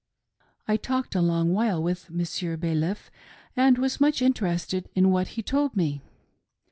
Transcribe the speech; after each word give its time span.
I 0.67 0.77
talked 0.77 1.13
a 1.13 1.21
long 1.21 1.53
while 1.53 1.79
with 1.83 2.09
Monsieur 2.09 2.57
Baliff, 2.57 3.11
and 3.55 3.77
was 3.77 4.01
much 4.01 4.19
interested 4.19 4.89
in 4.95 5.11
what 5.11 5.27
he 5.37 5.43
told 5.43 5.77
me. 5.77 6.01